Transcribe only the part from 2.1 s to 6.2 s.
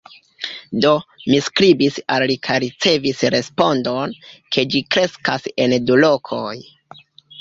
al li kaj ricevis respondon, ke ĝi kreskas en du